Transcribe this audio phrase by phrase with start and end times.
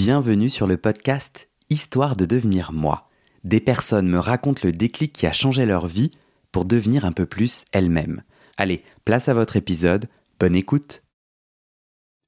[0.00, 3.08] Bienvenue sur le podcast Histoire de devenir moi.
[3.42, 6.12] Des personnes me racontent le déclic qui a changé leur vie
[6.52, 8.22] pour devenir un peu plus elles-mêmes.
[8.56, 10.06] Allez, place à votre épisode,
[10.38, 11.02] bonne écoute.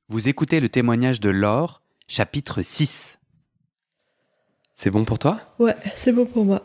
[0.08, 3.20] Vous écoutez le témoignage de Laure, chapitre 6.
[4.74, 5.40] C'est bon pour toi?
[5.60, 6.64] Ouais, c'est bon pour moi.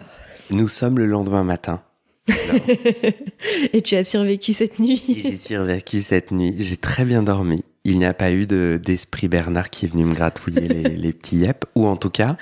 [0.49, 1.83] Nous sommes le lendemain matin.
[3.73, 5.03] Et tu as survécu cette nuit?
[5.07, 7.63] J'ai survécu cette nuit, j'ai très bien dormi.
[7.85, 11.65] Il n'y a pas eu d'esprit Bernard qui est venu me gratouiller les, petits yep,
[11.75, 12.35] ou en tout cas...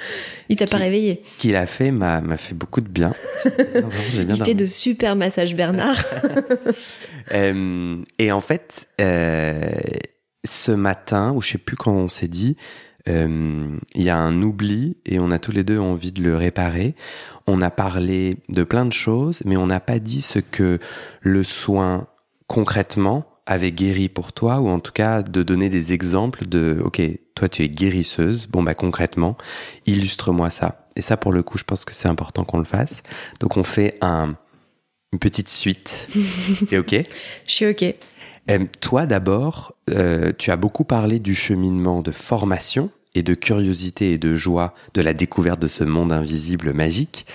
[0.49, 3.13] Il t'a pas réveillé Ce qu'il a fait m'a fait beaucoup de bien.
[4.13, 6.03] Il fait de super massages Bernard.
[7.31, 9.71] Euh, et en fait, euh,
[10.43, 12.57] ce matin, ou je sais plus quand on s'est dit,
[13.07, 16.35] euh, il y a un oubli et on a tous les deux envie de le
[16.35, 16.95] réparer.
[17.47, 20.79] On a parlé de plein de choses, mais on n'a pas dit ce que
[21.21, 22.07] le soin
[22.47, 27.01] concrètement avait guéri pour toi, ou en tout cas de donner des exemples de, ok,
[27.35, 29.37] toi tu es guérisseuse, bon bah concrètement,
[29.85, 30.87] illustre-moi ça.
[30.95, 33.03] Et ça pour le coup, je pense que c'est important qu'on le fasse.
[33.39, 34.35] Donc on fait un,
[35.11, 36.07] une petite suite.
[36.69, 36.95] T'es ok?
[37.47, 37.83] Je suis ok.
[38.51, 44.13] Euh, toi d'abord, euh, tu as beaucoup parlé du cheminement de formation et de curiosité
[44.13, 47.25] et de joie de la découverte de ce monde invisible magique.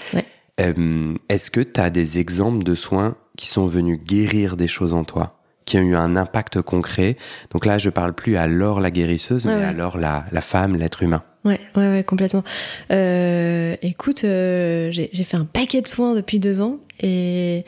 [0.60, 4.92] Euh, est-ce que tu as des exemples de soins qui sont venus guérir des choses
[4.92, 5.38] en toi?
[5.69, 7.16] Qui ont eu un impact concret.
[7.50, 10.77] Donc là, je parle plus à Laure la guérisseuse, mais à Laure la, la femme,
[10.77, 11.22] l'être humain.
[11.44, 12.42] Ouais, ouais, ouais, complètement.
[12.91, 17.64] Euh, écoute, euh, j'ai fait un paquet de soins depuis deux ans et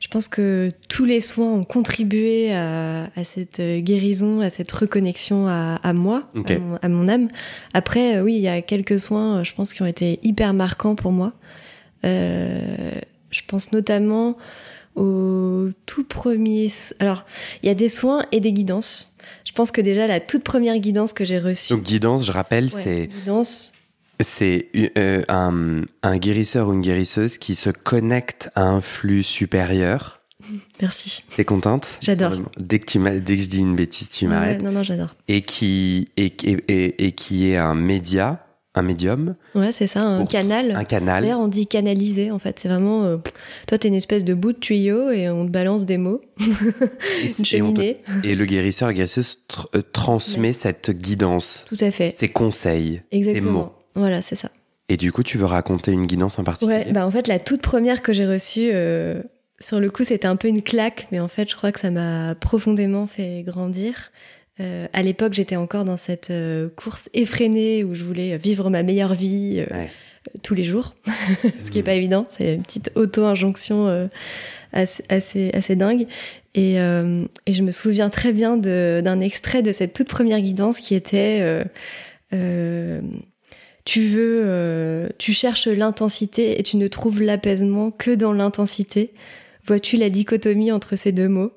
[0.00, 5.46] je pense que tous les soins ont contribué à, à cette guérison, à cette reconnexion
[5.46, 6.24] à, à moi,
[6.82, 7.28] à, mon, âme.
[7.72, 11.12] Après, oui, il y a quelques soins, je pense, qui ont été hyper marquants pour
[11.12, 11.32] moi.
[12.04, 14.36] Euh, je pense notamment
[14.94, 16.70] au tout premier.
[17.00, 17.24] Alors,
[17.62, 19.14] il y a des soins et des guidances.
[19.44, 21.72] Je pense que déjà la toute première guidance que j'ai reçue.
[21.72, 23.08] Donc guidance, je rappelle, c'est.
[23.08, 23.72] Guidance.
[24.20, 30.20] C'est euh, un, un, guérisseur ou une guérisseuse qui se connecte à un flux supérieur.
[30.80, 31.24] Merci.
[31.34, 31.98] T'es contente?
[32.00, 32.32] J'adore.
[32.58, 34.62] Dès que tu dès que je dis une bêtise, tu m'arrêtes.
[34.62, 35.14] non, non, j'adore.
[35.28, 38.43] Et qui et, et, et, qui est un média
[38.74, 39.36] un médium.
[39.54, 40.72] Ouais, c'est ça, un canal.
[40.72, 41.22] Un canal.
[41.22, 42.58] D'ailleurs, on dit canaliser, en fait.
[42.58, 43.04] C'est vraiment.
[43.04, 43.18] Euh,
[43.66, 46.20] toi, t'es une espèce de bout de tuyau et on te balance des mots.
[46.40, 47.26] et,
[48.24, 49.38] et, le guérisseur, la guérisseuse
[49.74, 51.64] euh, transmet cette guidance.
[51.68, 52.12] Tout à fait.
[52.16, 53.02] Ses conseils.
[53.12, 53.44] Exactement.
[53.44, 53.72] Ses mots.
[53.94, 54.50] Voilà, c'est ça.
[54.88, 56.78] Et du coup, tu veux raconter une guidance en particulier?
[56.78, 59.22] Ouais, bah en fait, la toute première que j'ai reçue, euh,
[59.60, 61.90] sur le coup, c'était un peu une claque, mais en fait, je crois que ça
[61.90, 64.10] m'a profondément fait grandir.
[64.60, 68.82] Euh, à l'époque, j'étais encore dans cette euh, course effrénée où je voulais vivre ma
[68.82, 69.84] meilleure vie euh,
[70.42, 70.94] tous les jours,
[71.60, 72.24] ce qui est pas évident.
[72.28, 74.08] C'est une petite auto-injonction
[74.72, 76.06] assez, assez, assez, dingue.
[76.54, 80.94] Et, et, je me souviens très bien d'un extrait de cette toute première guidance qui
[80.94, 81.64] était
[83.84, 89.12] tu veux, tu cherches l'intensité et tu ne trouves l'apaisement que dans l'intensité.
[89.66, 91.52] Vois-tu la dichotomie entre ces deux mots?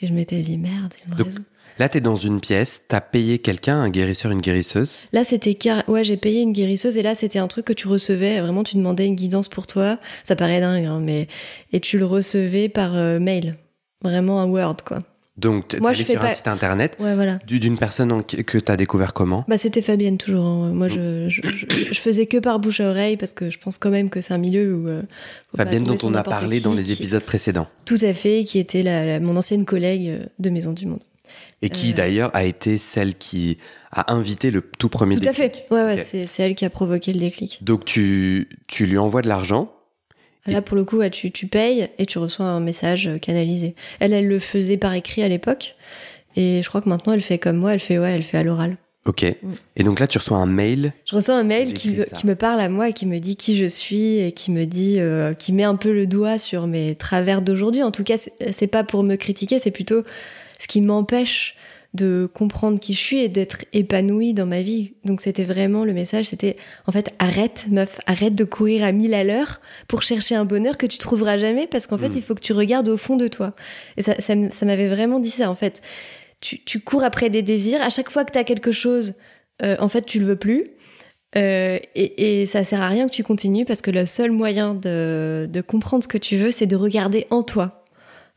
[0.00, 1.42] Et je m'étais dit merde, ils ont raison.
[1.78, 5.24] Là, tu es dans une pièce, tu as payé quelqu'un, un guérisseur, une guérisseuse Là,
[5.24, 5.86] c'était car...
[5.88, 8.40] ouais, j'ai payé une guérisseuse et là, c'était un truc que tu recevais.
[8.40, 9.98] Vraiment, tu demandais une guidance pour toi.
[10.22, 11.28] Ça paraît dingue, hein, mais
[11.72, 13.56] et tu le recevais par euh, mail,
[14.02, 15.02] vraiment un Word, quoi.
[15.36, 17.38] Donc, tu es sur un site internet ouais, voilà.
[17.46, 19.44] d'une personne que tu as découvert comment?
[19.48, 20.46] Bah, C'était Fabienne, toujours.
[20.46, 20.72] Hein.
[20.72, 23.90] Moi, je, je, je, faisais que par bouche à oreille parce que je pense quand
[23.90, 24.88] même que c'est un milieu où.
[24.88, 25.02] Euh,
[25.54, 27.66] Fabienne, dont on a parlé dans les épisodes précédents.
[27.84, 31.02] Tout à fait, qui était la, mon ancienne collègue euh, de Maison du Monde.
[31.60, 31.94] Et qui euh.
[31.94, 33.58] d'ailleurs a été celle qui
[33.92, 35.34] a invité le tout premier déclic.
[35.34, 35.66] Tout à fait.
[35.70, 37.58] Ouais, ouais, c'est elle qui a provoqué le déclic.
[37.62, 39.72] Donc tu, tu lui envoies de l'argent.
[40.46, 43.74] Là, pour le coup, tu, tu payes et tu reçois un message canalisé.
[44.00, 45.76] Elle, elle le faisait par écrit à l'époque.
[46.36, 48.42] Et je crois que maintenant, elle fait comme moi, elle fait, ouais, elle fait à
[48.42, 48.76] l'oral.
[49.06, 49.24] Ok.
[49.24, 49.52] Mm.
[49.76, 50.92] Et donc là, tu reçois un mail.
[51.06, 53.56] Je reçois un mail qui, qui, me parle à moi et qui me dit qui
[53.56, 56.94] je suis et qui me dit, euh, qui met un peu le doigt sur mes
[56.94, 57.82] travers d'aujourd'hui.
[57.82, 60.02] En tout cas, c'est pas pour me critiquer, c'est plutôt
[60.58, 61.55] ce qui m'empêche
[61.96, 64.94] de comprendre qui je suis et d'être épanouie dans ma vie.
[65.04, 66.56] Donc c'était vraiment le message, c'était
[66.86, 70.78] en fait arrête meuf, arrête de courir à mille à l'heure pour chercher un bonheur
[70.78, 72.16] que tu trouveras jamais parce qu'en fait mm.
[72.16, 73.54] il faut que tu regardes au fond de toi.
[73.96, 75.82] Et ça, ça, m'avait vraiment dit ça en fait.
[76.40, 79.14] Tu, tu, cours après des désirs, à chaque fois que tu as quelque chose,
[79.62, 80.70] euh, en fait tu le veux plus.
[81.36, 84.74] Euh, et, et, ça sert à rien que tu continues parce que le seul moyen
[84.74, 87.84] de, de comprendre ce que tu veux, c'est de regarder en toi.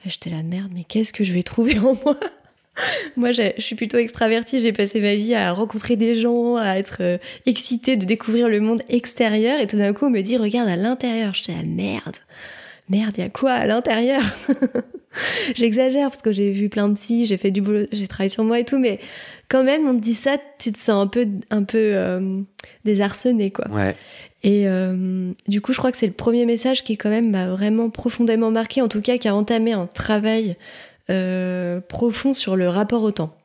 [0.06, 2.18] J'étais la merde, mais qu'est-ce que je vais trouver en moi?
[3.18, 4.60] Moi, je suis plutôt extravertie.
[4.60, 8.60] J'ai passé ma vie à rencontrer des gens, à être euh, excitée de découvrir le
[8.60, 9.60] monde extérieur.
[9.60, 11.34] Et tout d'un coup, on me dit, regarde à l'intérieur.
[11.34, 12.18] J'étais la merde.
[12.90, 14.22] Merde, il y a quoi à l'intérieur?
[15.56, 18.44] J'exagère parce que j'ai vu plein de psy, j'ai fait du boulot, j'ai travaillé sur
[18.44, 19.00] moi et tout, mais
[19.48, 22.42] quand même, on te dit ça, tu te sens un peu, un peu euh,
[22.86, 23.68] désarçonné, quoi.
[23.70, 23.96] Ouais.
[24.44, 27.48] Et euh, du coup, je crois que c'est le premier message qui, quand même, m'a
[27.48, 30.56] vraiment profondément marqué, en tout cas, qui a entamé un travail
[31.10, 33.36] euh, profond sur le rapport au temps.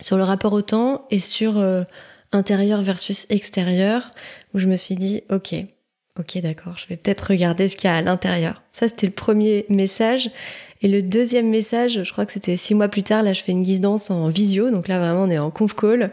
[0.00, 1.84] Sur le rapport au temps et sur euh,
[2.32, 4.12] intérieur versus extérieur,
[4.54, 5.54] où je me suis dit, ok,
[6.18, 8.62] ok, d'accord, je vais peut-être regarder ce qu'il y a à l'intérieur.
[8.72, 10.30] Ça, c'était le premier message.
[10.82, 13.52] Et le deuxième message, je crois que c'était six mois plus tard, là je fais
[13.52, 16.10] une guidance en visio, donc là vraiment on est en conf call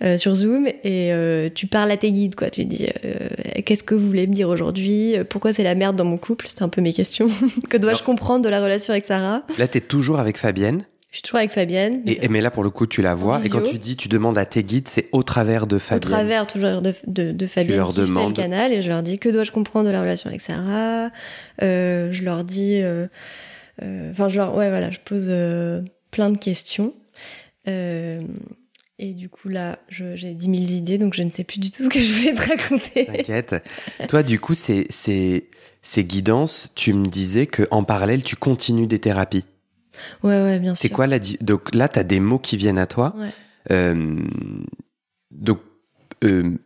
[0.00, 2.48] euh, sur Zoom et euh, tu parles à tes guides, quoi.
[2.48, 3.28] Tu dis euh,
[3.66, 5.16] qu'est-ce que vous voulez me dire aujourd'hui?
[5.28, 6.48] Pourquoi c'est la merde dans mon couple?
[6.48, 7.28] C'était un peu mes questions.
[7.68, 9.42] que dois-je comprendre de la relation avec Sarah?
[9.58, 12.02] Là t'es toujours avec Fabienne je suis toujours avec Fabienne.
[12.06, 13.44] et, mais là, pour le coup, tu la vois.
[13.44, 16.12] Et quand tu dis, tu demandes à tes guides, c'est au travers de Fabienne.
[16.12, 17.72] Au travers toujours de, de, de Fabienne.
[17.72, 18.36] Tu leur qui demandes.
[18.36, 21.10] Fait le canal et je leur dis que dois-je comprendre de la relation avec Sarah.
[21.60, 22.82] je leur dis
[23.82, 26.94] euh, enfin, genre, ouais, voilà, je pose euh, plein de questions.
[27.68, 28.22] Euh,
[28.98, 31.84] et du coup, là, j'ai 10 000 idées, donc je ne sais plus du tout
[31.84, 33.06] ce que je voulais te raconter.
[33.06, 33.56] T'inquiète.
[34.08, 39.44] Toi, du coup, c'est ces guidances, tu me disais qu'en parallèle, tu continues des thérapies.
[40.22, 40.80] Ouais, ouais, bien sûr.
[40.80, 41.18] C'est quoi la.
[41.40, 43.14] Donc là, tu as des mots qui viennent à toi.
[43.18, 43.28] Ouais.
[43.70, 44.16] Euh,
[45.30, 45.60] donc,
[46.24, 46.58] euh,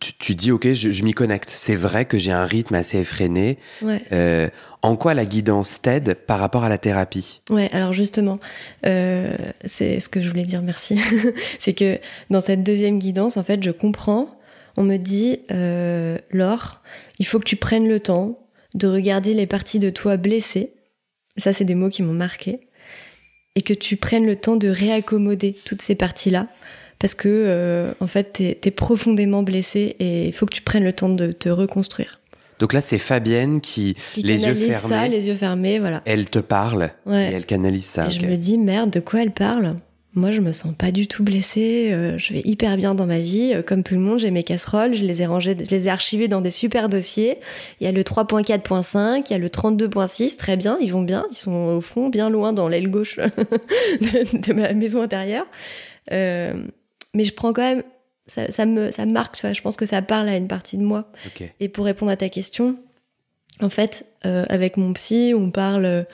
[0.00, 1.48] tu, tu, dis, OK, je, je m'y connecte.
[1.48, 3.58] C'est vrai que j'ai un rythme assez effréné.
[3.82, 4.02] Ouais.
[4.12, 4.48] Euh,
[4.82, 7.40] en quoi la guidance t'aide par rapport à la thérapie?
[7.50, 8.38] Ouais, alors justement,
[8.84, 11.00] euh, c'est ce que je voulais dire, merci.
[11.58, 11.98] c'est que
[12.30, 14.38] dans cette deuxième guidance, en fait, je comprends.
[14.76, 16.82] On me dit, euh, Laure,
[17.18, 18.38] il faut que tu prennes le temps
[18.74, 20.74] de regarder les parties de toi blessées.
[21.38, 22.60] Ça, c'est des mots qui m'ont marqué.
[23.56, 26.46] Et que tu prennes le temps de réaccommoder toutes ces parties-là
[26.98, 30.84] parce que euh, en fait t'es es profondément blessé et il faut que tu prennes
[30.84, 32.20] le temps de te reconstruire.
[32.58, 36.00] Donc là, c'est Fabienne qui, les yeux fermés, ça, les yeux fermés, voilà.
[36.06, 38.06] Elle te parle et elle canalise ça.
[38.06, 39.76] Et je me dis merde, de quoi elle parle?
[40.16, 41.90] Moi, je me sens pas du tout blessée.
[41.92, 44.18] Euh, je vais hyper bien dans ma vie, euh, comme tout le monde.
[44.18, 47.38] J'ai mes casseroles, je les ai rangées, je les ai archivées dans des super dossiers.
[47.80, 51.26] Il y a le 3.4.5, il y a le 32.6, très bien, ils vont bien,
[51.30, 55.46] ils sont au fond, bien loin dans l'aile gauche de, de, ma maison intérieure.
[56.12, 56.64] Euh,
[57.12, 57.82] mais je prends quand même
[58.26, 60.76] ça, ça, me ça marque tu vois je pense que ça parle à une partie
[60.76, 61.10] de moi
[61.60, 62.76] et pour répondre à ta question
[63.60, 66.06] en fait avec mon psy on parle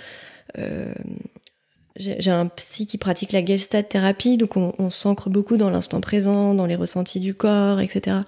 [1.97, 6.01] j'ai un psy qui pratique la gestalt thérapie donc on, on s'ancre beaucoup dans l'instant
[6.01, 8.19] présent dans les ressentis du corps etc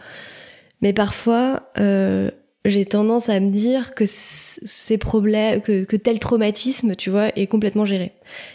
[0.81, 2.31] mais parfois euh,
[2.64, 7.46] j'ai tendance à me dire que ces problèmes, que, que, tel traumatisme, tu vois, est
[7.46, 8.12] complètement géré.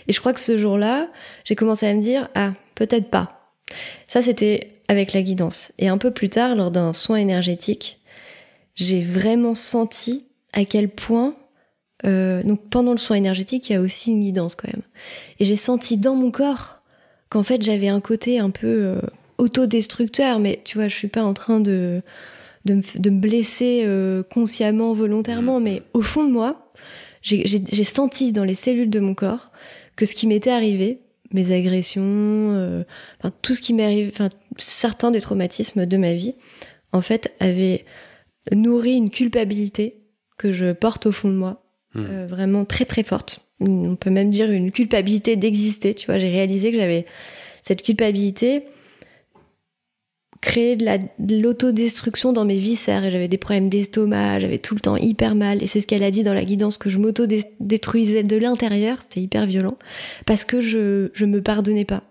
[0.08, 1.10] Et je crois que ce jour-là,
[1.46, 3.54] j'ai commencé à me dire, ah, peut-être pas.
[4.08, 5.72] Ça, c'était avec la guidance.
[5.78, 8.00] Et un peu plus tard, lors d'un soin énergétique,
[8.74, 11.36] j'ai vraiment senti à quel point,
[12.06, 14.84] euh, donc pendant le soin énergétique, il y a aussi une guidance quand même.
[15.40, 16.82] Et j'ai senti dans mon corps
[17.30, 19.02] qu'en fait j'avais un côté un peu euh,
[19.38, 22.02] autodestructeur, mais tu vois, je suis pas en train de
[22.66, 26.72] de me, de me blesser euh, consciemment, volontairement, mais au fond de moi,
[27.22, 29.52] j'ai senti dans les cellules de mon corps
[29.96, 32.84] que ce qui m'était arrivé, mes agressions, euh,
[33.20, 36.36] enfin, tout ce qui m'est arrivé, enfin, certains des traumatismes de ma vie,
[36.92, 37.86] en fait, avaient
[38.54, 40.02] nourri une culpabilité
[40.38, 42.06] que je porte au fond de moi, hmm.
[42.10, 43.42] euh, vraiment très très forte.
[43.60, 46.18] On peut même dire une culpabilité d'exister, tu vois.
[46.18, 47.06] J'ai réalisé que j'avais
[47.62, 48.64] cette culpabilité
[50.42, 54.96] créer de l'autodestruction dans mes viscères et j'avais des problèmes d'estomac, j'avais tout le temps
[54.96, 58.38] hyper mal et c'est ce qu'elle a dit dans la guidance que je m'auto-détruisais de
[58.38, 59.78] l'intérieur, c'était hyper violent
[60.26, 62.04] parce que je je me pardonnais pas.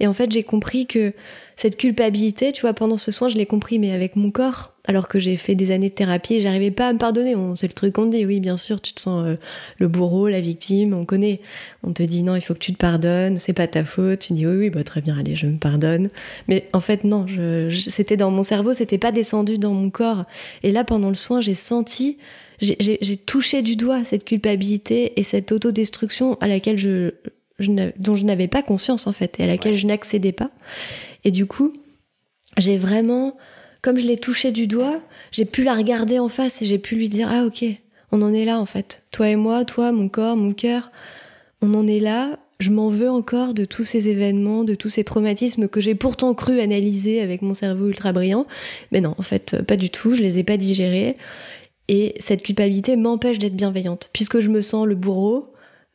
[0.00, 1.12] Et en fait, j'ai compris que
[1.56, 5.08] cette culpabilité, tu vois, pendant ce soin, je l'ai compris, mais avec mon corps, alors
[5.08, 7.34] que j'ai fait des années de thérapie et j'arrivais pas à me pardonner.
[7.56, 9.36] C'est le truc qu'on dit, oui, bien sûr, tu te sens euh,
[9.78, 11.40] le bourreau, la victime, on connaît.
[11.82, 14.18] On te dit non, il faut que tu te pardonnes, c'est pas ta faute.
[14.18, 16.10] Tu dis oui, oui, bah, très bien, allez, je me pardonne.
[16.46, 20.24] Mais en fait, non, je, c'était dans mon cerveau, c'était pas descendu dans mon corps.
[20.62, 22.18] Et là, pendant le soin, j'ai senti,
[22.60, 27.12] j'ai touché du doigt cette culpabilité et cette autodestruction à laquelle je,
[27.58, 30.50] dont je n'avais pas conscience en fait et à laquelle je n'accédais pas.
[31.24, 31.72] Et du coup,
[32.58, 33.36] j'ai vraiment,
[33.82, 35.00] comme je l'ai touché du doigt,
[35.32, 37.64] j'ai pu la regarder en face et j'ai pu lui dire ah ok,
[38.12, 39.02] on en est là en fait.
[39.10, 40.90] Toi et moi, toi, mon corps, mon cœur,
[41.62, 42.38] on en est là.
[42.58, 46.32] Je m'en veux encore de tous ces événements, de tous ces traumatismes que j'ai pourtant
[46.32, 48.46] cru analyser avec mon cerveau ultra brillant.
[48.92, 50.14] Mais non, en fait, pas du tout.
[50.14, 51.16] Je les ai pas digérés.
[51.88, 54.08] Et cette culpabilité m'empêche d'être bienveillante.
[54.14, 55.52] Puisque je me sens le bourreau,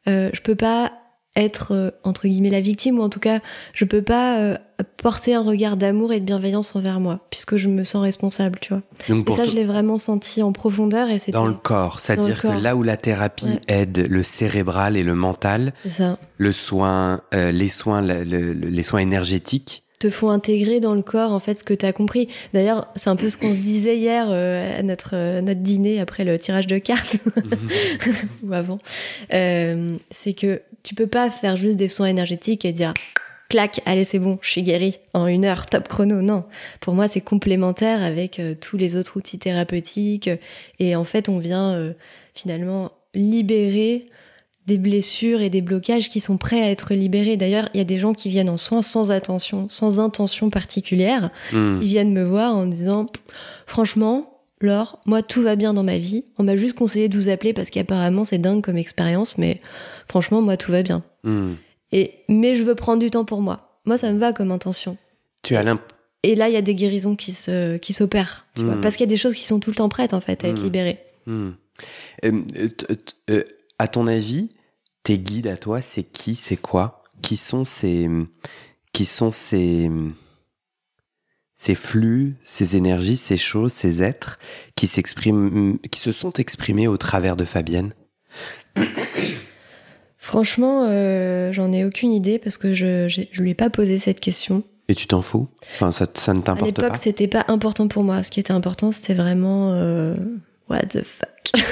[0.08, 0.94] euh, je peux pas
[1.35, 3.39] être euh, entre guillemets la victime ou en tout cas
[3.73, 4.57] je peux pas euh,
[4.97, 8.73] porter un regard d'amour et de bienveillance envers moi, puisque je me sens responsable, tu
[8.73, 8.81] vois.
[9.09, 11.09] et ça, je l'ai vraiment senti en profondeur.
[11.09, 15.15] Et dans le corps, c'est-à-dire que là où la thérapie aide le cérébral et le
[15.15, 15.73] mental,
[16.38, 21.39] le soin, euh, les soins, les soins énergétiques te font intégrer dans le corps en
[21.39, 22.27] fait ce que tu as compris.
[22.53, 26.00] D'ailleurs, c'est un peu ce qu'on se disait hier euh, à notre euh, notre dîner
[26.00, 27.17] après le tirage de cartes
[28.43, 28.79] ou avant.
[29.29, 32.93] c'est que tu peux pas faire juste des soins énergétiques et dire
[33.51, 36.22] clac, allez c'est bon, je suis guérie en une heure, top chrono.
[36.22, 36.46] Non,
[36.79, 40.29] pour moi c'est complémentaire avec euh, tous les autres outils thérapeutiques
[40.79, 41.93] et en fait on vient euh,
[42.34, 44.05] finalement libérer
[44.68, 47.38] des blessures et des blocages qui sont prêts à être libérés.
[47.38, 51.32] D'ailleurs, il y a des gens qui viennent en soins sans attention, sans intention particulière.
[51.51, 51.80] Hmm.
[51.82, 53.08] Ils viennent me voir en disant,
[53.65, 56.25] franchement, Laure, moi tout va bien dans ma vie.
[56.38, 59.60] On m'a juste conseillé de vous appeler parce qu'apparemment c'est dingue comme expérience, mais
[60.08, 61.03] franchement, moi tout va bien.
[61.24, 61.53] Hmm.
[61.91, 63.80] Et, mais je veux prendre du temps pour moi.
[63.86, 64.98] Moi, ça me va comme intention.
[65.44, 65.63] Tu as
[66.24, 68.80] Et là, il y a des guérisons qui se, qui s'opèrent, hmm.
[68.82, 70.50] parce qu'il y a des choses qui sont tout le temps prêtes, en fait, à
[70.50, 71.00] être libérées.
[73.81, 74.51] À ton avis,
[75.01, 77.01] tes guides à toi, c'est qui, c'est quoi?
[77.23, 78.07] Qui sont ces,
[78.93, 79.89] qui sont ces,
[81.55, 84.38] ces flux, ces énergies, ces choses, ces êtres
[84.75, 87.95] qui s'expriment, qui se sont exprimés au travers de Fabienne?
[90.19, 94.19] Franchement, euh, j'en ai aucune idée parce que je, je lui ai pas posé cette
[94.19, 94.61] question.
[94.89, 95.47] Et tu t'en fous?
[95.73, 98.21] Enfin, ça, ça ne t'importe pas À l'époque, c'était pas important pour moi.
[98.21, 100.15] Ce qui était important, c'était vraiment euh,
[100.72, 101.30] what the fuck?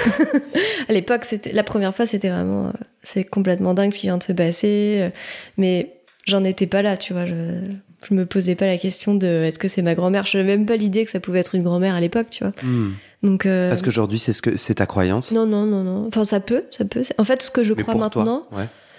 [0.90, 2.72] à l'époque, c'était la première fois, c'était vraiment euh,
[3.04, 5.10] c'est complètement dingue ce qui vient de se passer.
[5.58, 5.94] mais
[6.26, 7.26] j'en étais pas là, tu vois.
[7.26, 7.34] Je,
[8.08, 10.26] je me posais pas la question de est-ce que c'est ma grand-mère?
[10.26, 12.54] Je n'avais même pas l'idée que ça pouvait être une grand-mère à l'époque, tu vois.
[12.64, 12.94] Hmm.
[13.24, 13.70] Donc, euh...
[13.70, 15.32] Parce qu'aujourd'hui, c'est ce que c'est ta croyance?
[15.32, 16.08] Non, non, non, non.
[16.08, 17.04] Enfin, ça peut, ça peut.
[17.18, 18.48] En fait, ce que je crois maintenant,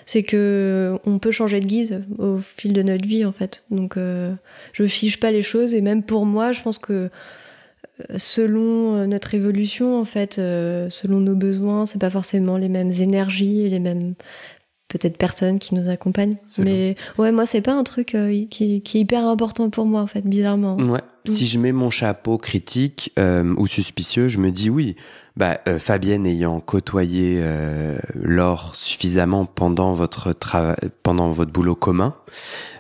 [0.05, 3.65] c'est que on peut changer de guise au fil de notre vie, en fait.
[3.71, 4.33] Donc, euh,
[4.73, 7.09] je fiche pas les choses et même pour moi, je pense que euh,
[8.17, 13.69] selon euh, notre évolution, en fait, selon nos besoins, c'est pas forcément les mêmes énergies,
[13.69, 14.15] les mêmes
[14.91, 16.37] peut-être personnes qui nous accompagnent.
[16.59, 20.03] Mais ouais, moi, c'est pas un truc euh, qui, qui, est hyper important pour moi,
[20.03, 20.77] en fait, bizarrement.
[20.77, 21.01] Ouais.
[21.27, 21.33] Mm.
[21.33, 24.97] Si je mets mon chapeau critique euh, ou suspicieux, je me dis oui.
[25.37, 27.43] Bah, euh, Fabienne ayant côtoyé
[28.15, 32.15] l'or suffisamment pendant votre travail, pendant votre boulot commun,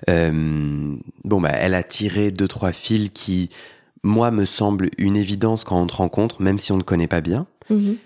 [0.08, 3.50] bon bah, elle a tiré deux trois fils qui,
[4.02, 7.20] moi, me semblent une évidence quand on te rencontre, même si on ne connaît pas
[7.20, 7.46] bien.
[7.70, 7.96] Mm-hmm.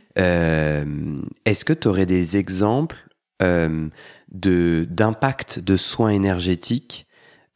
[1.45, 3.05] Est-ce que tu aurais des exemples
[3.43, 3.89] euh,
[4.33, 7.07] de d'impact de soins énergétiques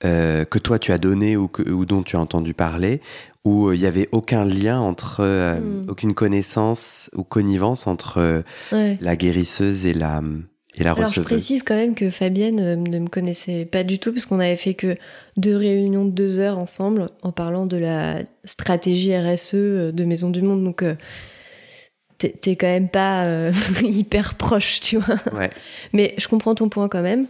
[0.05, 3.01] euh, que toi tu as donné ou, que, ou dont tu as entendu parler,
[3.45, 5.83] où il n'y avait aucun lien entre, euh, hmm.
[5.89, 10.21] aucune connaissance ou connivence entre la guérisseuse et la,
[10.79, 14.13] et la Alors je précise quand même que Fabienne ne me connaissait pas du tout,
[14.13, 14.97] puisqu'on avait fait que
[15.37, 20.43] deux réunions de deux heures ensemble en parlant de la stratégie RSE de Maison du
[20.43, 20.65] Monde.
[20.65, 20.83] Donc
[22.19, 25.17] t'es quand même pas euh, hyper proche, tu vois.
[25.33, 25.51] Ouais.
[25.93, 27.27] Mais je comprends ton point quand même.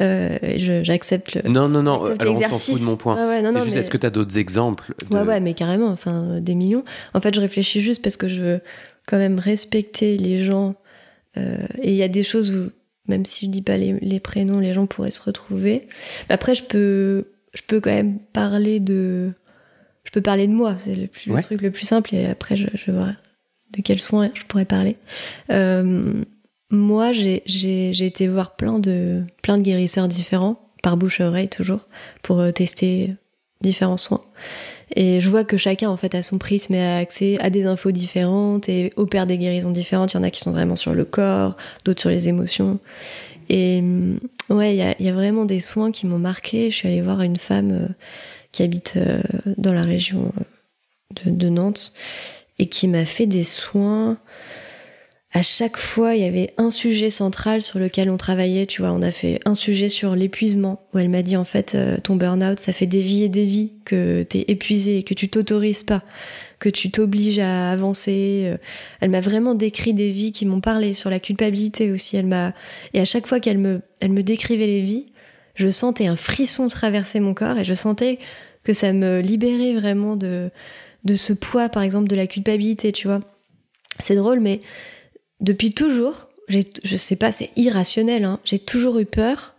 [0.00, 0.36] Euh,
[0.82, 1.50] J'accepte le.
[1.50, 2.04] Non, non, non.
[2.18, 3.16] Alors on s'en fout de mon point.
[3.16, 5.88] Ouais, juste, est-ce que tu as d'autres exemples Ouais, ouais, mais carrément.
[5.88, 6.84] Enfin, des millions.
[7.14, 8.60] En fait, je réfléchis juste parce que je veux
[9.06, 10.74] quand même respecter les gens.
[11.38, 12.70] Euh, et il y a des choses où,
[13.08, 15.82] même si je dis pas les, les, prénoms, les gens pourraient se retrouver.
[16.28, 19.32] Après, je peux, je peux quand même parler de.
[20.04, 22.68] Je peux parler de moi, c'est le, le, truc le plus simple, et après, je,
[22.74, 23.12] je vois
[23.76, 24.96] de quels soins je pourrais parler.
[25.50, 26.22] Euh,
[26.70, 31.86] moi, j'ai été voir plein de, plein de guérisseurs différents, par bouche à oreille toujours,
[32.22, 33.14] pour euh, tester
[33.60, 34.20] différents soins.
[34.94, 37.66] Et je vois que chacun en fait a son prisme et a accès à des
[37.66, 40.12] infos différentes et opère des guérisons différentes.
[40.12, 42.78] Il y en a qui sont vraiment sur le corps, d'autres sur les émotions.
[43.48, 44.18] Et mm,
[44.50, 46.70] ouais, il y a, vraiment des soins qui m'ont marqué.
[46.70, 47.88] Je suis allée voir une femme euh,
[48.52, 48.98] qui habite
[49.56, 50.32] dans la région
[51.24, 51.92] de Nantes
[52.58, 54.18] et qui m'a fait des soins.
[55.36, 58.64] À chaque fois, il y avait un sujet central sur lequel on travaillait.
[58.64, 61.74] Tu vois, on a fait un sujet sur l'épuisement, où elle m'a dit en fait,
[61.74, 65.28] euh, ton burn-out, ça fait des vies et des vies que t'es épuisé, que tu
[65.28, 66.02] t'autorises pas,
[66.58, 68.44] que tu t'obliges à avancer.
[68.46, 68.56] Euh.
[69.02, 72.16] Elle m'a vraiment décrit des vies qui m'ont parlé sur la culpabilité aussi.
[72.16, 72.54] Elle m'a
[72.94, 75.04] et à chaque fois qu'elle me, elle me décrivait les vies,
[75.54, 78.20] je sentais un frisson traverser mon corps et je sentais
[78.64, 80.50] que ça me libérait vraiment de
[81.04, 83.20] de ce poids, par exemple, de la culpabilité, tu vois.
[84.00, 84.62] C'est drôle, mais
[85.40, 89.54] depuis toujours, je sais pas, c'est irrationnel, hein, j'ai toujours eu peur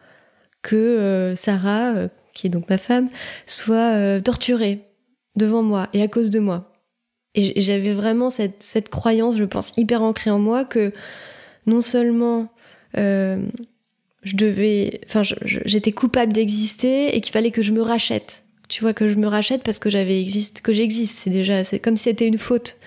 [0.62, 3.10] que euh, Sarah, euh, qui est donc ma femme,
[3.46, 4.82] soit euh, torturée
[5.36, 6.72] devant moi et à cause de moi.
[7.36, 10.92] Et j'avais vraiment cette, croyance, je pense, hyper ancrée en moi que
[11.68, 12.50] non seulement
[12.96, 18.44] je devais, enfin, j'étais coupable d'exister et qu'il fallait que je me rachète.
[18.70, 21.20] Tu vois que je me rachète parce que j'avais existe, que j'existe.
[21.20, 22.78] C'est déjà, c'est comme si c'était une faute.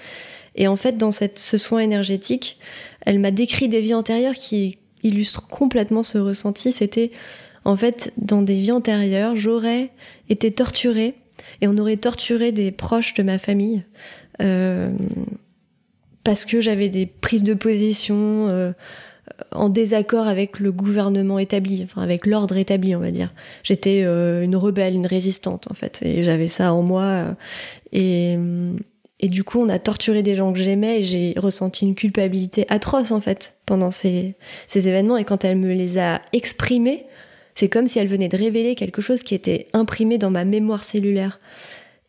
[0.56, 2.58] Et en fait, dans cette, ce soin énergétique,
[3.02, 6.72] elle m'a décrit des vies antérieures qui illustrent complètement ce ressenti.
[6.72, 7.10] C'était,
[7.64, 9.90] en fait, dans des vies antérieures, j'aurais
[10.28, 11.14] été torturée
[11.60, 13.82] et on aurait torturé des proches de ma famille.
[14.40, 14.90] Euh,
[16.24, 18.72] parce que j'avais des prises de position euh,
[19.52, 23.32] en désaccord avec le gouvernement établi, enfin avec l'ordre établi, on va dire.
[23.62, 27.36] J'étais euh, une rebelle, une résistante en fait, et j'avais ça en moi.
[27.92, 28.36] Et,
[29.22, 32.64] et du coup, on a torturé des gens que j'aimais et j'ai ressenti une culpabilité
[32.70, 34.34] atroce en fait pendant ces,
[34.66, 35.18] ces événements.
[35.18, 37.04] Et quand elle me les a exprimés,
[37.54, 40.84] c'est comme si elle venait de révéler quelque chose qui était imprimé dans ma mémoire
[40.84, 41.38] cellulaire.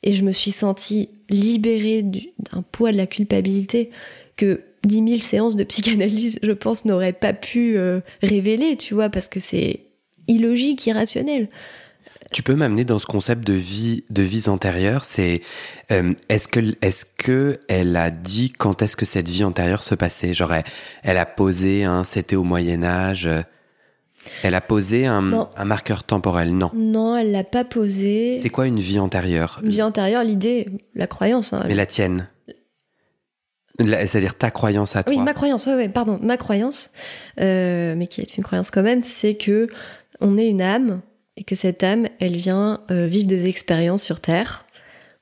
[0.04, 3.90] Et je me suis sentie libérée d'un poids de la culpabilité
[4.38, 9.10] que 10 000 séances de psychanalyse, je pense, n'auraient pas pu euh, révéler, tu vois,
[9.10, 9.82] parce que c'est
[10.30, 11.50] illogique, irrationnel.
[12.32, 15.06] Tu peux m'amener dans ce concept de vie, de vies antérieures.
[15.06, 15.42] C'est
[15.92, 19.96] euh, est-ce que est-ce que elle a dit quand est-ce que cette vie antérieure se
[19.96, 20.34] passait?
[20.34, 20.54] Genre,
[21.04, 23.30] elle, a posé un c'était au Moyen Âge.
[24.44, 28.38] Elle a posé un, un marqueur temporel, non Non, elle l'a pas posé.
[28.38, 29.60] C'est quoi une vie antérieure?
[29.64, 31.54] Une vie antérieure, l'idée, la croyance.
[31.54, 31.66] Hein.
[31.68, 32.30] Mais la tienne
[33.80, 35.14] c'est-à-dire ta croyance à toi.
[35.16, 36.92] Oui, ma croyance, ouais, pardon, ma croyance,
[37.40, 39.68] euh, mais qui est une croyance quand même, c'est que
[40.20, 41.02] on est une âme
[41.38, 44.66] et que cette âme, elle vient euh, vivre des expériences sur Terre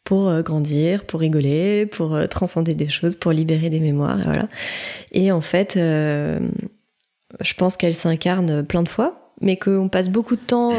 [0.03, 4.47] pour euh, grandir, pour rigoler, pour transcender des choses, pour libérer des mémoires, et voilà.
[5.11, 6.39] Et en fait, je
[7.57, 10.73] pense qu'elle s'incarne plein de fois, mais qu'on passe beaucoup de temps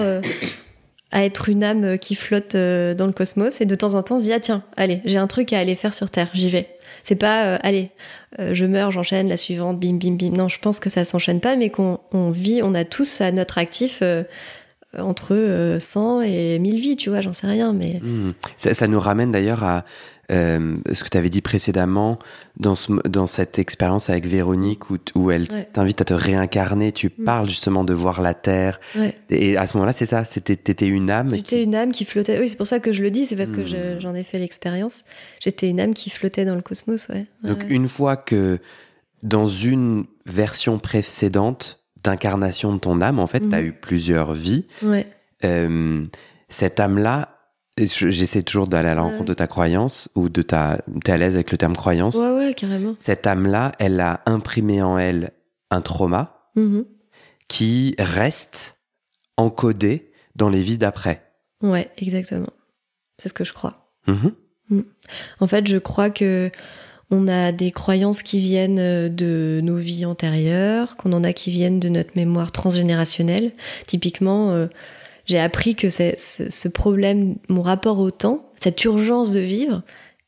[1.13, 4.19] à être une âme qui flotte dans le cosmos et de temps en temps on
[4.19, 6.69] se dit ah tiens allez j'ai un truc à aller faire sur Terre j'y vais
[7.03, 7.91] c'est pas, euh, allez,
[8.39, 10.31] euh, je meurs, j'enchaîne, la suivante, bim, bim, bim.
[10.31, 11.99] Non, je pense que ça s'enchaîne pas, mais qu'on
[12.31, 14.25] vit, on a tous à notre actif euh,
[14.99, 17.73] entre 100 et 1000 vies, tu vois, j'en sais rien.
[17.73, 18.01] Mais...
[18.03, 18.33] Hmm.
[18.57, 19.85] Ça, nous ramène d'ailleurs à
[20.31, 22.19] euh, ce que tu avais dit précédemment
[22.57, 27.09] dans, ce, dans cette expérience avec Véronique où, où elle t'invite à te réincarner, tu
[27.09, 27.25] mm.
[27.25, 28.81] parles justement de voir la Terre.
[29.29, 31.35] Et à ce moment-là, c'est ça, c'était t'étais une âme.
[31.35, 32.39] J'étais une âme qui flottait.
[32.39, 34.01] Oui, c'est pour ça que je le dis, c'est parce que mm.
[34.01, 35.05] j'en ai fait l'expérience.
[35.41, 37.27] J'étais une âme qui flottait dans le cosmos, ouais.
[37.43, 38.59] Donc une fois que
[39.23, 43.67] dans une version précédente d'incarnation de ton âme, en fait, tu as mm.
[43.67, 44.67] eu plusieurs vies.
[45.45, 46.05] Euh,
[46.49, 47.41] cette âme-là,
[47.87, 50.83] J'essaie toujours d'aller à la rencontre de ta croyance ou de ta.
[51.05, 52.95] T'es à l'aise avec le terme croyance Ouais, ouais, carrément.
[52.99, 55.31] Cette âme-là, elle a imprimé en elle
[55.71, 56.85] un trauma mm-hmm.
[57.49, 58.81] qui reste
[59.37, 61.23] encodé dans les vies d'après.
[61.63, 62.51] Ouais, exactement.
[63.21, 63.95] C'est ce que je crois.
[64.09, 64.33] Mm-hmm.
[64.71, 64.83] Mm.
[65.41, 66.51] En fait, je crois que
[67.11, 71.51] on a des croyances qui viennent euh, de nos vies antérieures, qu'on en a qui
[71.51, 73.53] viennent de notre mémoire transgénérationnelle.
[73.87, 74.51] Typiquement.
[74.53, 74.67] Euh,
[75.27, 79.83] j'ai appris que ce problème, mon rapport au temps, cette urgence de vivre,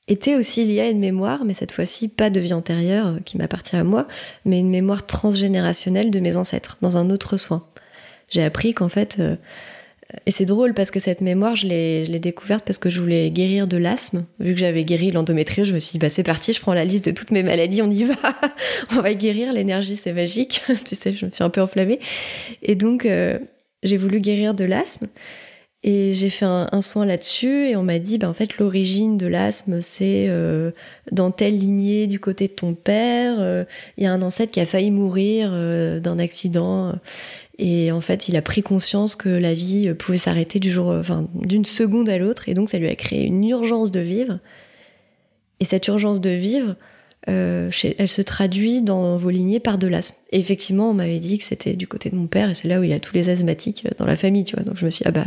[0.06, 3.36] était aussi lié à une mémoire, mais cette fois-ci pas de vie antérieure euh, qui
[3.36, 4.06] m'appartient à moi,
[4.44, 7.66] mais une mémoire transgénérationnelle de mes ancêtres, dans un autre soin.
[8.28, 9.20] J'ai appris qu'en fait,
[10.26, 13.66] et c'est drôle parce que cette mémoire, je l'ai découverte parce que je voulais guérir
[13.66, 14.24] de l'asthme.
[14.38, 16.84] Vu que j'avais guéri l'endométriose, je me suis dit, bah c'est parti, je prends la
[16.84, 18.14] liste de toutes mes maladies, on y va.
[18.92, 20.62] on va guérir, l'énergie c'est magique.
[20.84, 21.98] tu sais, je me suis un peu enflammée.
[22.62, 23.38] Et donc, euh,
[23.82, 25.08] j'ai voulu guérir de l'asthme.
[25.84, 29.26] Et j'ai fait un, soin là-dessus et on m'a dit, bah, en fait, l'origine de
[29.26, 30.70] l'asthme, c'est euh,
[31.10, 33.34] dans telle lignée du côté de ton père.
[33.40, 33.64] Euh,
[33.96, 35.50] il y a un ancêtre qui a failli mourir
[36.00, 36.92] d'un accident.
[37.58, 41.28] Et en fait, il a pris conscience que la vie pouvait s'arrêter du jour, enfin,
[41.34, 42.48] d'une seconde à l'autre.
[42.48, 44.38] Et donc, ça lui a créé une urgence de vivre.
[45.60, 46.76] Et cette urgence de vivre,
[47.28, 50.16] euh, elle se traduit dans vos lignées par de l'asthme.
[50.32, 52.80] Et effectivement, on m'avait dit que c'était du côté de mon père, et c'est là
[52.80, 54.64] où il y a tous les asthmatiques euh, dans la famille, tu vois.
[54.64, 55.26] Donc je me suis dit, ah bah,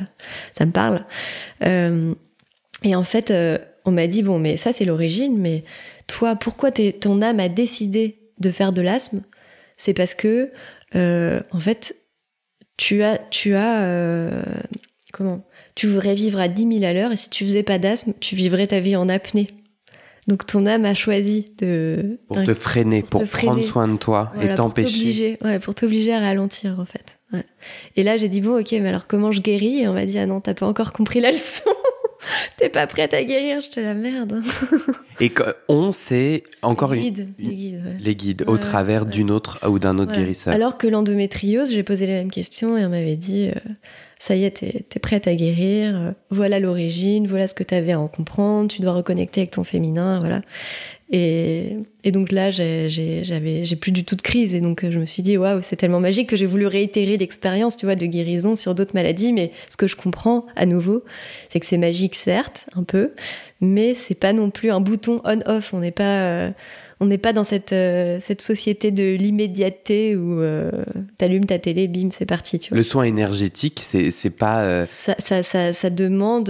[0.51, 1.05] ça me parle.
[1.63, 2.13] Euh,
[2.83, 3.33] et en fait,
[3.85, 5.63] on m'a dit, bon, mais ça c'est l'origine, mais
[6.07, 9.21] toi, pourquoi ton âme a décidé de faire de l'asthme?
[9.77, 10.51] C'est parce que,
[10.93, 11.95] en fait,
[12.77, 14.43] tu as, tu as,
[15.13, 15.45] comment?
[15.75, 18.35] Tu voudrais vivre à 10 000 à l'heure, et si tu faisais pas d'asthme, tu
[18.35, 19.49] vivrais ta vie en apnée.
[20.27, 24.53] Donc ton âme a choisi de pour te freiner, pour, prendre soin de toi et
[24.55, 25.37] t'empêcher.
[25.43, 27.19] Ouais, pour t'obliger à ralentir en fait.
[27.31, 27.45] Ouais.
[27.95, 29.81] Et là j'ai dit bon ok mais alors comment je guéris?
[29.81, 31.69] Et on m'a dit ah non t'as pas encore compris la leçon.
[32.57, 34.41] T'es pas prête à guérir, je te la merde.
[35.19, 35.31] et
[35.67, 37.49] on c'est encore les guides, une...
[37.49, 40.53] les guides, les guides au travers d'une autre ou d'un autre guérisseur.
[40.53, 43.71] Alors que l'endométriose, j'ai posé les mêmes questions et on m'avait dit euh,
[44.19, 47.91] ça y est, t'es es prête à guérir, euh, voilà l'origine, voilà ce que t'avais
[47.91, 50.41] à en comprendre, tu dois reconnecter avec ton féminin, voilà.
[51.17, 54.53] Et, et donc là, j'ai plus du tout de crise.
[54.53, 57.77] Et donc, je me suis dit, waouh, c'est tellement magique que j'ai voulu réitérer l'expérience,
[57.77, 59.31] tu vois, de guérison sur d'autres maladies.
[59.31, 61.05] Mais ce que je comprends à nouveau,
[61.47, 63.11] c'est que c'est magique, certes, un peu,
[63.61, 65.73] mais c'est pas non plus un bouton on-off.
[65.73, 66.51] On n'est pas, euh,
[66.99, 70.69] on n'est pas dans cette, euh, cette société de l'immédiateté où euh,
[71.17, 72.59] t'allumes ta télé, bim, c'est parti.
[72.59, 72.77] Tu vois.
[72.77, 74.85] Le soin énergétique, c'est, c'est pas.
[74.85, 76.49] Ça, ça, ça, ça, demande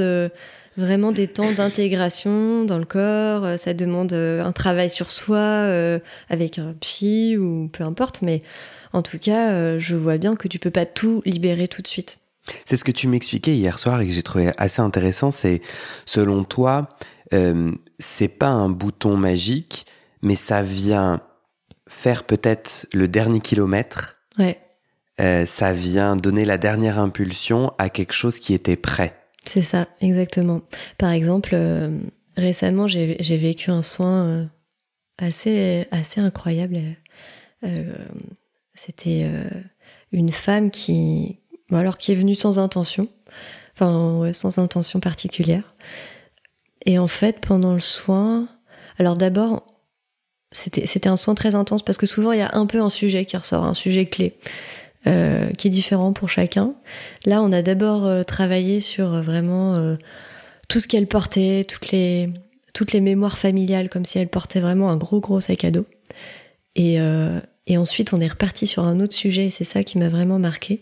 [0.77, 3.45] vraiment des temps d'intégration dans le corps.
[3.45, 8.21] Euh, ça demande euh, un travail sur soi euh, avec un psy ou peu importe.
[8.21, 8.43] Mais
[8.93, 12.19] en tout cas, je vois bien que tu peux pas tout libérer tout de suite.
[12.65, 15.31] C'est ce que tu m'expliquais hier soir et que j'ai trouvé assez intéressant.
[15.31, 15.61] C'est
[16.05, 16.89] selon toi,
[17.33, 19.85] euh, c'est pas un bouton magique,
[20.21, 21.21] mais ça vient
[21.87, 24.17] faire peut-être le dernier kilomètre.
[24.37, 24.59] Ouais.
[25.19, 29.17] Euh, ça vient donner la dernière impulsion à quelque chose qui était prêt.
[29.45, 30.61] C'est ça, exactement.
[30.97, 31.97] Par exemple, euh,
[32.35, 34.45] récemment, j'ai vécu un soin euh,
[35.19, 36.79] assez, incroyable.
[37.63, 37.93] Euh,
[38.73, 39.29] C'était
[40.11, 41.39] une femme qui,
[41.71, 43.07] alors qui est venue sans intention,
[43.73, 45.75] enfin sans intention particulière.
[46.85, 48.49] Et en fait, pendant le soin,
[48.97, 49.65] alors d'abord,
[50.51, 53.25] c'était un soin très intense parce que souvent il y a un peu un sujet
[53.25, 54.37] qui ressort, un sujet clé.
[55.07, 56.73] Euh, qui est différent pour chacun.
[57.25, 59.95] Là, on a d'abord euh, travaillé sur euh, vraiment
[60.67, 62.31] tout ce qu'elle portait, toutes les,
[62.73, 65.85] toutes les mémoires familiales, comme si elle portait vraiment un gros, gros sac à dos.
[66.75, 66.97] Et,
[67.67, 70.39] et ensuite, on est reparti sur un autre sujet, et c'est ça qui m'a vraiment
[70.39, 70.81] marqué.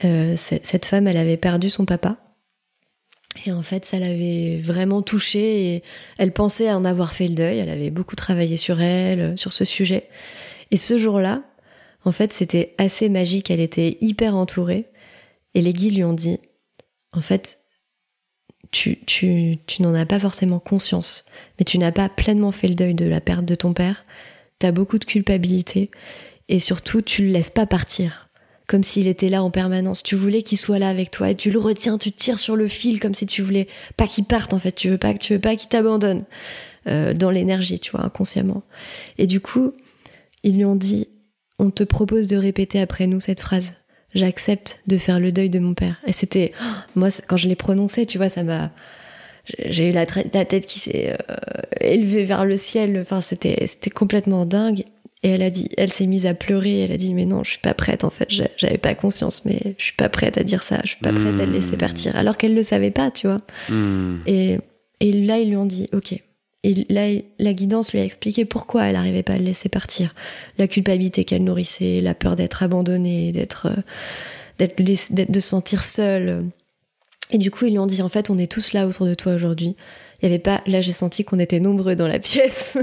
[0.00, 2.16] cette femme, elle avait perdu son papa.
[3.44, 5.82] Et en fait, ça l'avait vraiment touchée et
[6.16, 7.58] elle pensait en avoir fait le deuil.
[7.58, 10.08] Elle avait beaucoup travaillé sur elle, sur ce sujet.
[10.70, 11.42] Et ce jour-là,
[12.04, 14.86] en fait, c'était assez magique, elle était hyper entourée.
[15.54, 16.38] Et les guides lui ont dit,
[17.12, 17.58] en fait,
[18.70, 21.24] tu, tu, tu n'en as pas forcément conscience,
[21.58, 24.04] mais tu n'as pas pleinement fait le deuil de la perte de ton père.
[24.60, 25.90] Tu as beaucoup de culpabilité.
[26.48, 28.28] Et surtout, tu le laisses pas partir.
[28.66, 30.02] Comme s'il était là en permanence.
[30.02, 32.68] Tu voulais qu'il soit là avec toi et tu le retiens, tu tires sur le
[32.68, 34.72] fil comme si tu voulais pas qu'il parte en fait.
[34.72, 36.26] Tu veux pas, tu veux pas qu'il t'abandonne
[36.86, 38.62] euh, dans l'énergie, tu vois, inconsciemment.
[39.16, 39.72] Et du coup,
[40.42, 41.08] ils lui ont dit
[41.58, 43.74] on te propose de répéter après nous cette phrase.
[44.14, 45.96] J'accepte de faire le deuil de mon père.
[46.06, 46.52] Et c'était,
[46.94, 48.70] moi, quand je l'ai prononcé, tu vois, ça m'a,
[49.66, 51.34] j'ai eu la, tête qui s'est euh,
[51.80, 52.98] élevée vers le ciel.
[53.00, 54.84] Enfin, c'était, c'était complètement dingue.
[55.24, 56.80] Et elle a dit, elle s'est mise à pleurer.
[56.80, 58.04] Elle a dit, mais non, je suis pas prête.
[58.04, 60.78] En fait, j'avais pas conscience, mais je suis pas prête à dire ça.
[60.84, 61.80] Je suis pas prête à le laisser hmm.
[61.80, 62.16] partir.
[62.16, 63.40] Alors qu'elle le savait pas, tu vois.
[63.68, 64.18] Hmm.
[64.26, 64.58] Et,
[65.00, 66.14] et là, ils lui ont dit, ok,
[66.64, 70.14] et là, la guidance lui a expliqué pourquoi elle n'arrivait pas à le laisser partir.
[70.58, 73.82] La culpabilité qu'elle nourrissait, la peur d'être abandonnée, d'être, euh,
[74.58, 76.40] d'être, de se sentir seule.
[77.30, 79.14] Et du coup, ils lui ont dit, en fait, on est tous là autour de
[79.14, 79.76] toi aujourd'hui.
[80.20, 82.76] Il y avait pas, là, j'ai senti qu'on était nombreux dans la pièce.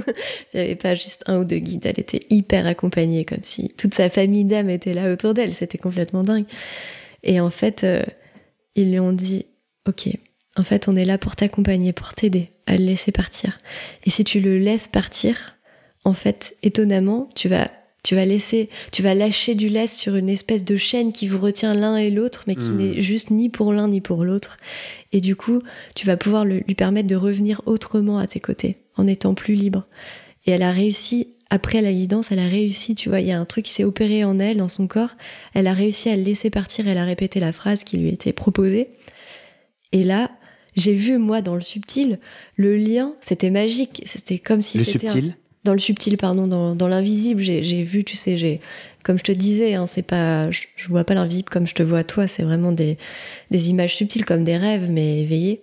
[0.53, 1.85] Il n'y avait pas juste un ou deux guides.
[1.85, 5.53] Elle était hyper accompagnée, comme si toute sa famille d'âmes était là autour d'elle.
[5.53, 6.45] C'était complètement dingue.
[7.23, 8.03] Et en fait, euh,
[8.75, 9.47] ils lui ont dit,
[9.85, 10.07] OK,
[10.57, 13.59] en fait, on est là pour t'accompagner, pour t'aider à le laisser partir.
[14.05, 15.57] Et si tu le laisses partir,
[16.03, 17.69] en fait, étonnamment, tu vas
[18.03, 21.39] tu vas laisser, tu vas lâcher du lest sur une espèce de chaîne qui vous
[21.39, 22.77] retient l'un et l'autre, mais qui hmm.
[22.77, 24.59] n'est juste ni pour l'un ni pour l'autre.
[25.11, 25.63] Et du coup,
[25.95, 29.87] tu vas pouvoir lui permettre de revenir autrement à tes côtés, en étant plus libre.
[30.45, 33.39] Et elle a réussi, après la guidance, elle a réussi, tu vois, il y a
[33.39, 35.15] un truc qui s'est opéré en elle, dans son corps,
[35.55, 38.33] elle a réussi à le laisser partir, elle a répété la phrase qui lui était
[38.33, 38.89] proposée.
[39.93, 40.29] Et là,
[40.75, 42.19] j'ai vu moi dans le subtil
[42.55, 45.37] le lien, c'était magique, c'était comme si c'était le subtil.
[45.63, 47.41] dans le subtil, pardon, dans, dans l'invisible.
[47.41, 48.61] J'ai vu, tu sais, j'ai
[49.03, 52.03] comme je te disais, hein, c'est pas, je, vois pas l'invisible comme je te vois
[52.03, 52.97] toi, c'est vraiment des
[53.51, 55.61] des images subtiles comme des rêves mais éveillés.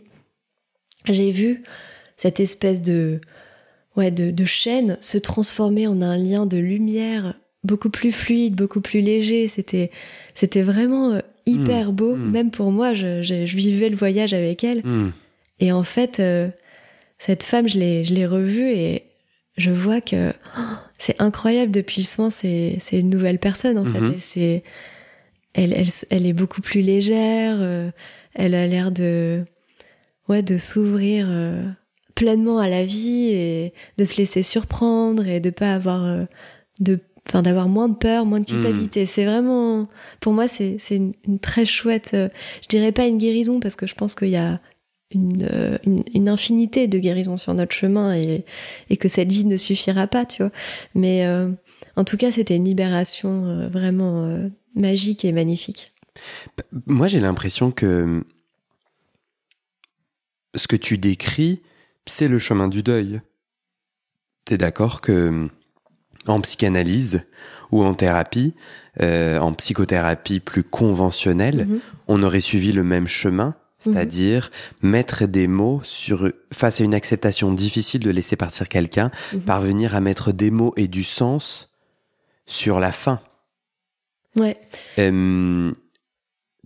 [1.07, 1.63] J'ai vu
[2.17, 3.21] cette espèce de
[3.97, 8.81] ouais de, de chaîne se transformer en un lien de lumière beaucoup plus fluide, beaucoup
[8.81, 9.49] plus léger.
[9.49, 9.91] C'était
[10.35, 11.95] c'était vraiment euh, hyper hmm.
[11.95, 12.31] beau, hmm.
[12.31, 14.81] même pour moi, je, je, vivais le voyage avec elle.
[14.85, 15.11] Hmm.
[15.61, 16.49] Et en fait, euh,
[17.19, 19.05] cette femme, je l'ai, revue et
[19.57, 20.61] je vois que oh,
[20.99, 23.99] c'est incroyable depuis le soin, c'est, une nouvelle personne en fait.
[23.99, 24.63] Elle, c'est,
[25.55, 27.91] elle, elle, elle, est beaucoup plus légère, euh,
[28.35, 29.45] elle a l'air de,
[30.29, 31.63] ouais, de s'ouvrir euh,
[32.15, 36.27] pleinement à la vie et de se laisser surprendre et de pas avoir
[36.81, 38.55] de enfin d'avoir moins de peur, moins de hmm.
[38.55, 39.07] culpabilité.
[39.07, 39.89] C'est vraiment,
[40.21, 42.13] pour moi, c'est une, une, très chouette.
[42.15, 42.29] Euh,
[42.63, 44.61] je dirais pas une guérison parce que je pense qu'il y a
[45.13, 48.45] une, euh, une, une, infinité de guérisons sur notre chemin et,
[48.91, 50.53] et, que cette vie ne suffira pas, tu vois.
[50.95, 51.49] Mais euh,
[51.97, 55.93] en tout cas, c'était une libération vraiment magique et magnifique.
[56.87, 58.23] Moi, j'ai l'impression que
[60.55, 61.63] ce que tu décris,
[62.07, 63.21] c'est le chemin du deuil.
[64.47, 65.49] tu es d'accord que
[66.27, 67.23] en psychanalyse
[67.71, 68.55] ou en thérapie,
[69.01, 71.81] euh, en psychothérapie plus conventionnelle, Mhm.
[72.09, 74.51] on aurait suivi le même chemin, c'est-à-dire
[74.83, 79.41] mettre des mots sur face à une acceptation difficile de laisser partir quelqu'un, Mhm.
[79.41, 81.71] parvenir à mettre des mots et du sens
[82.47, 83.21] sur la fin.
[84.37, 84.57] Ouais.
[84.99, 85.73] Euh,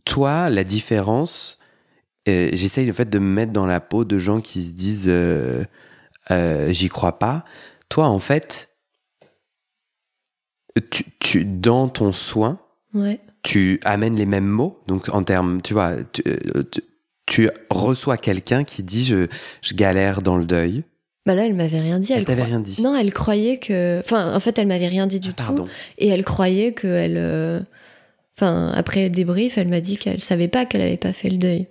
[0.04, 1.58] toi, la différence,
[2.28, 5.06] euh, j'essaye en fait de me mettre dans la peau de gens qui se disent
[5.08, 5.64] euh,
[6.30, 7.44] euh, j'y crois pas.
[7.88, 8.70] Toi, en fait,
[10.80, 12.58] tu, tu dans ton soin,
[12.94, 13.20] Ouais.
[13.42, 14.78] tu amènes les mêmes mots.
[14.86, 16.82] Donc en termes, tu vois, tu, euh, tu-
[17.26, 19.26] tu reçois quelqu'un qui dit je,
[19.62, 20.84] je galère dans le deuil.
[21.26, 22.12] Bah là, elle m'avait rien dit.
[22.12, 22.80] Elle, t'avait croi- rien dit.
[22.82, 23.98] Non, elle croyait que.
[23.98, 25.44] Enfin, en fait, elle m'avait rien dit du Ah, tout.
[25.44, 25.66] pardon.
[25.98, 27.16] Et elle croyait que elle.
[27.18, 27.60] euh,
[28.38, 31.68] Enfin, après débrief, elle m'a dit qu'elle savait pas qu'elle avait pas fait le deuil.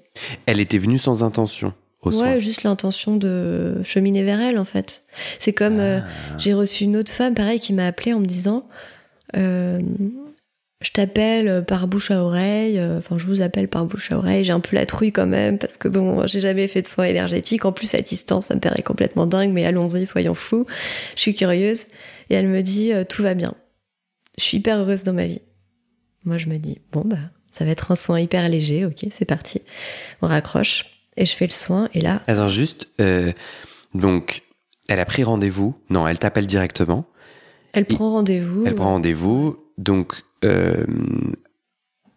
[0.47, 2.23] Elle était venue sans intention au soin.
[2.33, 5.03] Ouais, juste l'intention de cheminer vers elle, en fait.
[5.37, 5.79] C'est comme.
[5.79, 6.35] euh, Ah.
[6.39, 8.67] J'ai reçu une autre femme, pareil, qui m'a appelée en me disant
[9.37, 9.79] euh,
[10.81, 14.43] Je t'appelle par bouche à oreille, euh, enfin, je vous appelle par bouche à oreille,
[14.43, 17.05] j'ai un peu la trouille quand même, parce que bon, j'ai jamais fait de soins
[17.05, 17.65] énergétiques.
[17.65, 20.65] En plus, à distance, ça me paraît complètement dingue, mais allons-y, soyons fous.
[21.15, 21.85] Je suis curieuse.
[22.29, 23.53] Et elle me dit euh, Tout va bien.
[24.37, 25.41] Je suis hyper heureuse dans ma vie.
[26.25, 27.17] Moi, je me dis Bon, bah,
[27.51, 29.61] ça va être un soin hyper léger, ok, c'est parti.
[30.21, 30.85] On raccroche.
[31.17, 32.89] Et je fais le soin, et là, Attends, juste,
[33.93, 34.41] donc,
[34.89, 35.75] elle a pris rendez-vous.
[35.89, 37.05] Non, elle t'appelle directement.
[37.75, 38.63] Elle prend rendez-vous.
[38.65, 39.57] Elle prend rendez-vous.
[39.77, 40.85] Donc, euh,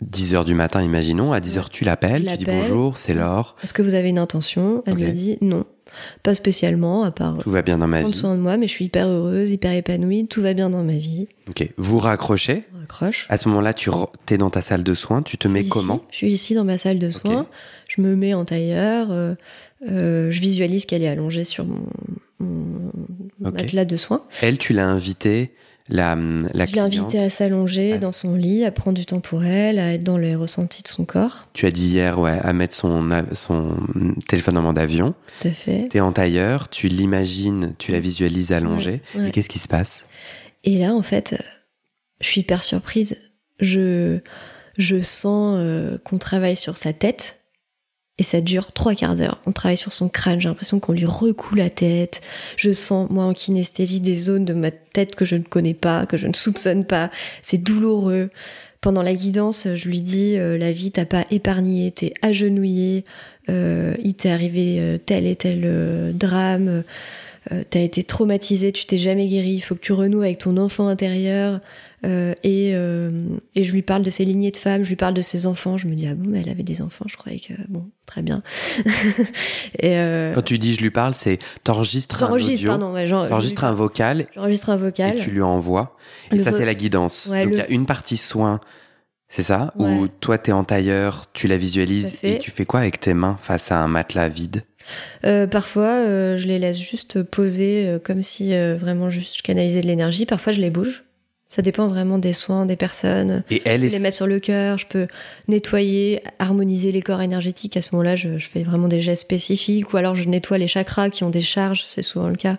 [0.00, 1.32] 10 heures du matin, imaginons.
[1.32, 2.26] À 10 heures, tu l'appelles.
[2.30, 3.56] Tu dis bonjour, c'est Laure.
[3.62, 4.82] Est-ce que vous avez une intention?
[4.86, 5.00] Elle Ok.
[5.00, 5.64] me dit non,
[6.22, 8.20] pas spécialement, à part Tout va bien dans ma prendre vie.
[8.20, 10.92] soin de moi, mais je suis hyper heureuse, hyper épanouie, tout va bien dans ma
[10.96, 11.26] vie.
[11.48, 11.68] Ok.
[11.76, 12.62] Vous raccrochez?
[12.76, 13.26] On raccroche.
[13.28, 13.90] À ce moment-là, tu
[14.30, 15.22] es dans ta salle de soins.
[15.22, 16.00] Tu te mets Ici, comment?
[16.10, 17.46] Je suis ici dans ma salle de soins,
[17.88, 19.34] je me mets en tailleur, euh,
[19.90, 21.82] euh, je visualise qu'elle est allongée sur mon,
[22.40, 23.52] Ok.
[23.52, 24.24] matelas de soins.
[24.42, 25.52] Elle, tu l'as invitée,
[25.88, 26.16] la,
[26.54, 27.98] la je l'ai invitée à s'allonger Ah.
[27.98, 30.88] dans son lit, à prendre du temps pour elle, à être dans les ressentis de
[30.88, 31.48] son corps.
[31.54, 33.76] Tu as dit hier, ouais, à mettre son, son
[34.28, 35.14] téléphone en mode avion.
[35.40, 35.84] Tout à fait.
[35.90, 39.00] T'es en tailleur, tu l'imagines, tu la visualises allongée.
[39.14, 39.28] Ouais, ouais.
[39.28, 40.06] Et qu'est-ce qui se passe?
[40.64, 41.40] Et là, en fait,
[42.20, 43.16] je suis hyper surprise.
[43.60, 44.18] Je,
[44.76, 47.37] je sens euh, qu'on travaille sur sa tête.
[48.18, 49.40] Et ça dure trois quarts d'heure.
[49.46, 50.40] On travaille sur son crâne.
[50.40, 52.20] J'ai l'impression qu'on lui recoue la tête.
[52.56, 56.04] Je sens, moi, en kinesthésie, des zones de ma tête que je ne connais pas,
[56.04, 57.10] que je ne soupçonne pas.
[57.42, 58.30] C'est douloureux.
[58.80, 63.04] Pendant la guidance, je lui dis euh, la vie t'a pas épargné, t'es agenouillé,
[63.50, 66.82] euh, il t'est arrivé euh, tel et tel euh, drame,
[67.52, 70.56] euh, t'as été traumatisé, tu t'es jamais guéri, il faut que tu renoues avec ton
[70.56, 71.60] enfant intérieur.
[72.06, 73.08] Euh, et, euh,
[73.56, 75.76] et je lui parle de ses lignées de femmes, je lui parle de ses enfants.
[75.76, 78.22] Je me dis, ah bon, mais elle avait des enfants, je croyais que, bon, très
[78.22, 78.42] bien.
[79.80, 83.64] et Quand tu dis je lui parle, c'est t'enregistres un audio, pardon, ouais, j'en- t'enregistres
[83.64, 85.16] un vocal j'enregistre un vocal.
[85.16, 85.96] et tu lui envoies.
[86.30, 87.28] Et Le ça, vo- c'est la guidance.
[87.30, 88.60] Ouais, Donc, il le- y a une partie soin,
[89.28, 89.72] c'est ça?
[89.78, 89.86] Ouais.
[89.86, 93.38] Où toi, t'es en tailleur, tu la visualises et tu fais quoi avec tes mains
[93.42, 94.62] face à un matelas vide?
[95.26, 99.80] Euh, parfois, euh, je les laisse juste poser euh, comme si vraiment juste je canalisais
[99.80, 100.26] de l'énergie.
[100.26, 101.04] Parfois, je les bouge.
[101.50, 103.42] Ça dépend vraiment des soins, des personnes.
[103.50, 105.06] Et elle Je peux les mettre sur le cœur, je peux
[105.48, 107.74] nettoyer, harmoniser les corps énergétiques.
[107.78, 110.68] À ce moment-là, je, je fais vraiment des gestes spécifiques ou alors je nettoie les
[110.68, 112.58] chakras qui ont des charges, c'est souvent le cas.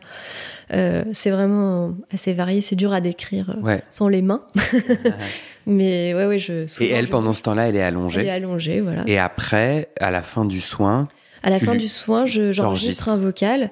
[0.74, 3.84] Euh, c'est vraiment assez varié, c'est dur à décrire Ouais.
[3.92, 4.42] sans les mains.
[5.68, 6.65] Mais ouais, ouais, je.
[6.84, 8.22] Et elle, je- pendant ce temps-là, elle est allongée.
[8.22, 9.04] Elle est allongée, voilà.
[9.06, 11.08] Et après, à la fin du soin,
[11.43, 13.71] À la Tu fin du soin, je- j'enregistre un vocal.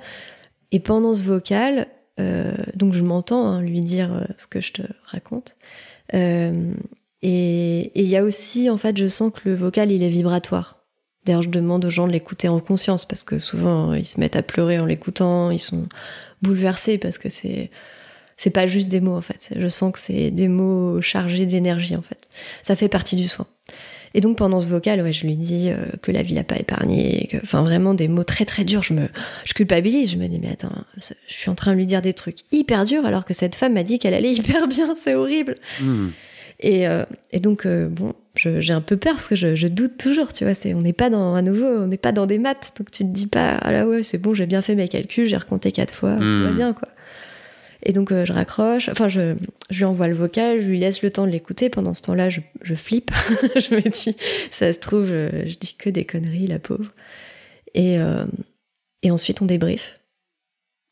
[0.71, 1.87] Et pendant ce vocal,
[2.19, 5.55] euh, donc je m'entends hein, lui dire euh, ce que je te raconte.
[6.13, 6.73] Euh,
[7.21, 10.09] et et il y a aussi, en fait, je sens que le vocal, il est
[10.09, 10.75] vibratoire.
[11.25, 14.35] D'ailleurs, je demande aux gens de l'écouter en conscience parce que souvent, ils se mettent
[14.37, 15.87] à pleurer en l'écoutant, ils sont
[16.41, 17.69] bouleversés parce que c'est
[18.37, 19.49] c'est pas juste des mots en fait.
[19.55, 22.29] Je sens que c'est des mots chargés d'énergie en fait.
[22.61, 23.47] Ça fait partie du soin.
[24.17, 26.57] Et donc pendant ce vocal, ouais, je lui dis euh, que la vie l'a pas
[26.57, 28.81] épargné, que, enfin vraiment des mots très très durs.
[28.81, 29.03] Je me,
[29.45, 30.11] je culpabilise.
[30.11, 32.83] Je me dis mais attends, je suis en train de lui dire des trucs hyper
[32.85, 34.95] durs alors que cette femme m'a dit qu'elle allait hyper bien.
[35.01, 35.55] C'est horrible.
[35.81, 36.07] hmm,
[36.61, 39.97] Et, euh, et donc euh, bon, j'ai un peu peur parce que je, je doute
[39.97, 40.33] toujours.
[40.33, 42.73] Tu vois, c'est on n'est pas dans à nouveau, on n'est pas dans des maths.
[42.79, 45.27] Donc tu te dis pas ah là ouais c'est bon, j'ai bien fait mes calculs,
[45.27, 46.43] j'ai recompté quatre fois, tout Hmm.
[46.45, 46.87] va bien quoi.
[47.83, 49.35] Et donc euh, je raccroche, enfin je,
[49.69, 51.69] je lui envoie le vocal, je lui laisse le temps de l'écouter.
[51.69, 53.11] Pendant ce temps-là, je, je flippe.
[53.55, 54.15] je me dis,
[54.51, 56.91] ça se trouve, je, je dis que des conneries, la pauvre.
[57.73, 58.25] Et, euh,
[59.03, 59.99] et ensuite, on débrief.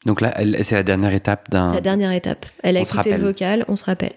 [0.06, 1.74] Donc là, c'est la dernière étape d'un.
[1.74, 2.46] La dernière étape.
[2.62, 4.14] Elle a On écouté le vocal, on se rappelle.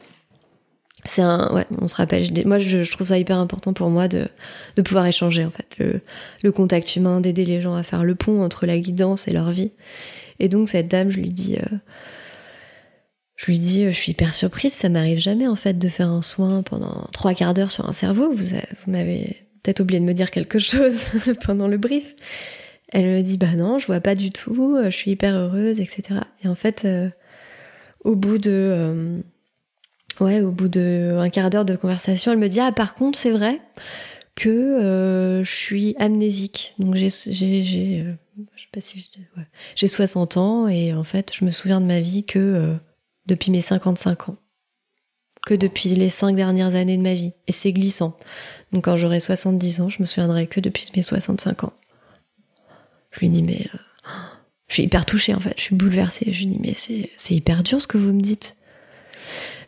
[1.04, 2.26] C'est un, ouais, on se rappelle.
[2.44, 4.28] Moi, je, je trouve ça hyper important pour moi de,
[4.76, 6.00] de pouvoir échanger, en fait, le,
[6.42, 9.50] le contact humain, d'aider les gens à faire le pont entre la guidance et leur
[9.50, 9.70] vie.
[10.40, 11.76] Et donc, cette dame, je lui dis, euh,
[13.38, 16.22] Je lui dis, je suis hyper surprise, ça m'arrive jamais en fait de faire un
[16.22, 18.32] soin pendant trois quarts d'heure sur un cerveau.
[18.32, 18.44] Vous,
[18.88, 21.06] m'avez peut-être oublié de me dire quelque chose
[21.44, 22.16] pendant le brief.
[22.88, 26.20] Elle me dit, bah non, je vois pas du tout, je suis hyper heureuse, etc.
[26.42, 27.10] Et en fait, euh,
[28.02, 29.18] au bout de, euh,
[30.18, 33.30] ouais, au bout de quart d'heure de conversation, elle me dit, ah par contre, c'est
[33.30, 33.60] vrai
[34.34, 36.74] que euh, je suis amnésique.
[36.80, 38.04] Donc j'ai, j'ai, j'ai,
[38.56, 39.08] je sais pas si
[39.76, 42.80] j'ai 60 ans et en fait, je me souviens de ma vie que
[43.28, 44.36] depuis mes 55 ans,
[45.46, 47.32] que depuis les 5 dernières années de ma vie.
[47.46, 48.16] Et c'est glissant.
[48.72, 51.72] Donc quand j'aurai 70 ans, je me souviendrai que depuis mes 65 ans.
[53.12, 53.78] Je lui dis, mais euh,
[54.66, 56.32] je suis hyper touchée en fait, je suis bouleversée.
[56.32, 56.74] Je lui dis, mais
[57.16, 58.56] c'est hyper dur ce que vous me dites.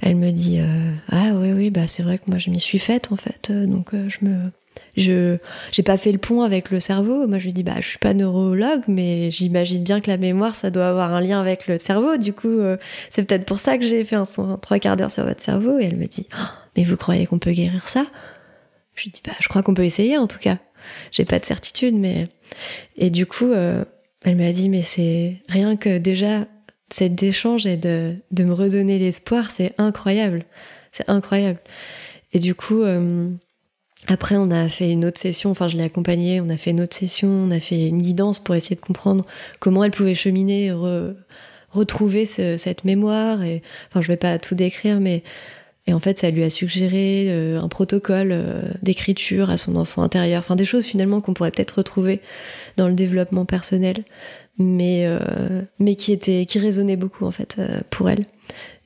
[0.01, 2.79] Elle me dit, euh, ah oui, oui, bah c'est vrai que moi je m'y suis
[2.79, 3.53] faite en fait.
[3.53, 4.51] Donc euh, je me
[5.01, 5.39] je
[5.73, 7.27] j'ai pas fait le pont avec le cerveau.
[7.27, 10.55] Moi, je lui dis bah je suis pas neurologue, mais j'imagine bien que la mémoire
[10.55, 12.17] ça doit avoir un lien avec le cerveau.
[12.17, 12.77] Du coup, euh,
[13.11, 14.25] c'est peut-être pour ça que j'ai fait un,
[14.61, 15.79] trois quarts d'heure sur votre cerveau.
[15.79, 16.45] Et elle me dit oh,
[16.77, 18.07] mais vous croyez qu'on peut guérir ça?
[18.95, 20.59] Je lui dis bah je crois qu'on peut essayer en tout cas.
[21.11, 22.29] J'ai pas de certitude, mais
[22.97, 23.85] et du coup, euh,
[24.25, 26.47] elle m'a dit mais c'est rien que déjà
[26.91, 30.45] cet échange et de de me redonner l'espoir, c'est incroyable,
[30.93, 31.61] c'est incroyable.
[32.33, 32.83] Et du coup.
[32.83, 33.31] Euh,
[34.07, 36.81] après, on a fait une autre session, enfin je l'ai accompagnée, on a fait une
[36.81, 39.25] autre session, on a fait une guidance pour essayer de comprendre
[39.59, 40.73] comment elle pouvait cheminer,
[41.71, 43.45] retrouver cette mémoire.
[43.45, 45.23] Et, enfin, je vais pas tout décrire, mais
[45.87, 50.03] et en fait, ça lui a suggéré euh, un protocole euh, d'écriture à son enfant
[50.03, 52.21] intérieur, enfin des choses finalement qu'on pourrait peut-être retrouver
[52.77, 54.05] dans le développement personnel,
[54.59, 57.61] mais euh, mais qui était qui résonnait beaucoup en fait
[57.91, 58.27] pour elle.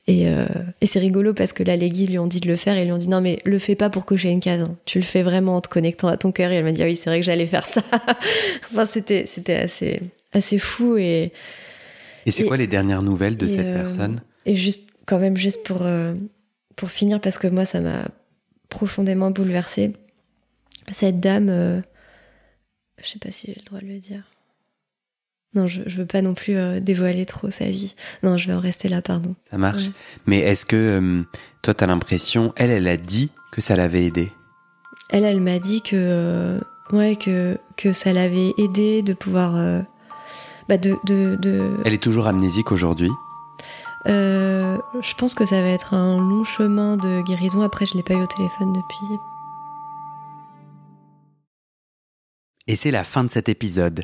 [0.07, 0.45] Euh,
[0.81, 2.85] et, c'est rigolo parce que là, les guides lui ont dit de le faire et
[2.85, 4.61] lui ont dit non, mais le fais pas pour cocher une case.
[4.61, 4.77] Hein.
[4.85, 6.51] Tu le fais vraiment en te connectant à ton cœur.
[6.51, 7.81] Et elle m'a dit ah oui, c'est vrai que j'allais faire ça.
[8.71, 10.97] enfin, c'était, c'était assez, assez fou.
[10.97, 11.31] Et,
[12.25, 14.21] et c'est quoi les dernières nouvelles de cette euh, personne?
[14.45, 16.13] Et juste, quand même, juste pour, euh,
[16.75, 18.07] pour finir, parce que moi, ça m'a
[18.69, 19.93] profondément bouleversée.
[20.91, 21.81] Cette dame,
[23.01, 24.23] je sais pas si j'ai le droit de le dire.
[25.55, 27.95] Non, je, je veux pas non plus euh, dévoiler trop sa vie.
[28.23, 29.35] Non, je vais en rester là, pardon.
[29.49, 29.85] Ça marche.
[30.25, 31.23] Mais est-ce que euh,
[31.61, 34.31] toi, t'as l'impression, elle, elle a dit que ça l'avait aidé?
[35.09, 36.59] Elle, elle m'a dit que, euh,
[36.91, 39.53] ouais, que, que ça l'avait aidé de pouvoir.
[40.67, 43.11] bah de, de, de, Elle est toujours amnésique aujourd'hui?
[45.01, 47.61] Je pense que ça va être un long chemin de guérison.
[47.61, 49.15] Après, je l'ai pas eu au téléphone depuis.
[52.67, 54.03] Et c'est la fin de cet épisode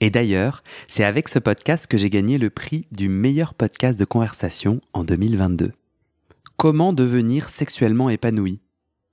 [0.00, 4.04] Et d'ailleurs, c'est avec ce podcast que j'ai gagné le prix du meilleur podcast de
[4.04, 5.72] conversation en 2022.
[6.56, 8.60] Comment devenir sexuellement épanoui?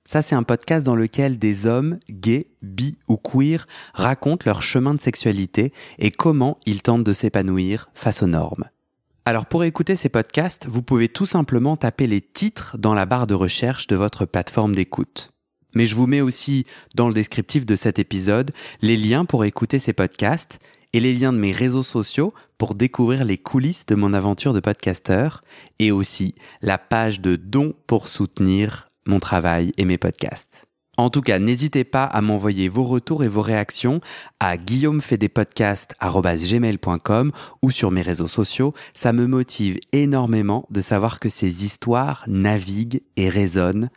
[0.05, 4.93] Ça, c'est un podcast dans lequel des hommes, gays, bi ou queer, racontent leur chemin
[4.93, 8.65] de sexualité et comment ils tentent de s'épanouir face aux normes.
[9.23, 13.27] Alors pour écouter ces podcasts, vous pouvez tout simplement taper les titres dans la barre
[13.27, 15.31] de recherche de votre plateforme d'écoute.
[15.73, 19.79] Mais je vous mets aussi dans le descriptif de cet épisode les liens pour écouter
[19.79, 20.59] ces podcasts
[20.93, 24.59] et les liens de mes réseaux sociaux pour découvrir les coulisses de mon aventure de
[24.59, 25.43] podcasteur
[25.79, 30.67] et aussi la page de dons pour soutenir mon travail et mes podcasts.
[30.97, 34.01] En tout cas, n'hésitez pas à m'envoyer vos retours et vos réactions
[34.39, 37.31] à guillaumefedepodcast.com
[37.61, 38.73] ou sur mes réseaux sociaux.
[38.93, 43.89] Ça me motive énormément de savoir que ces histoires naviguent et résonnent,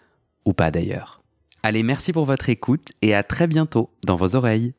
[0.47, 1.24] ou pas d'ailleurs.
[1.67, 4.75] Allez, merci pour votre écoute et à très bientôt dans vos oreilles.